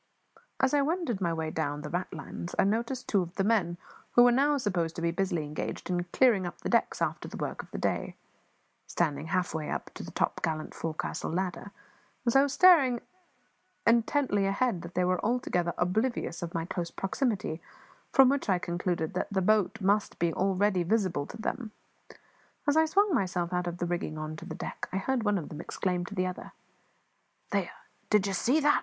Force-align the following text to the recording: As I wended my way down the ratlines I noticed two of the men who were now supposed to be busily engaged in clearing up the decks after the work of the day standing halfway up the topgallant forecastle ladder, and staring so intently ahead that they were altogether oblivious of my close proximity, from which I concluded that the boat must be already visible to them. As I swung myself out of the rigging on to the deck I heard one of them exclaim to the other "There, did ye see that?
As 0.59 0.73
I 0.73 0.81
wended 0.81 1.21
my 1.21 1.31
way 1.31 1.51
down 1.51 1.81
the 1.83 1.89
ratlines 1.91 2.55
I 2.57 2.63
noticed 2.63 3.07
two 3.07 3.21
of 3.21 3.35
the 3.35 3.43
men 3.43 3.77
who 4.13 4.23
were 4.23 4.31
now 4.31 4.57
supposed 4.57 4.95
to 4.95 5.01
be 5.03 5.11
busily 5.11 5.43
engaged 5.45 5.91
in 5.91 6.05
clearing 6.05 6.47
up 6.47 6.61
the 6.61 6.69
decks 6.69 7.03
after 7.03 7.27
the 7.27 7.37
work 7.37 7.61
of 7.61 7.69
the 7.69 7.77
day 7.77 8.15
standing 8.87 9.27
halfway 9.27 9.69
up 9.69 9.93
the 9.93 10.09
topgallant 10.11 10.73
forecastle 10.73 11.29
ladder, 11.29 11.69
and 12.25 12.51
staring 12.51 12.97
so 12.97 13.03
intently 13.85 14.47
ahead 14.47 14.81
that 14.81 14.95
they 14.95 15.03
were 15.05 15.23
altogether 15.23 15.75
oblivious 15.77 16.41
of 16.41 16.55
my 16.55 16.65
close 16.65 16.89
proximity, 16.89 17.61
from 18.11 18.27
which 18.27 18.49
I 18.49 18.57
concluded 18.57 19.13
that 19.13 19.31
the 19.31 19.39
boat 19.43 19.81
must 19.81 20.17
be 20.17 20.33
already 20.33 20.81
visible 20.81 21.27
to 21.27 21.39
them. 21.39 21.73
As 22.65 22.75
I 22.75 22.85
swung 22.85 23.13
myself 23.13 23.53
out 23.53 23.67
of 23.67 23.77
the 23.77 23.85
rigging 23.85 24.17
on 24.17 24.35
to 24.37 24.45
the 24.45 24.55
deck 24.55 24.89
I 24.91 24.97
heard 24.97 25.21
one 25.21 25.37
of 25.37 25.49
them 25.49 25.61
exclaim 25.61 26.05
to 26.05 26.15
the 26.15 26.25
other 26.25 26.53
"There, 27.51 27.69
did 28.09 28.25
ye 28.25 28.33
see 28.33 28.59
that? 28.61 28.79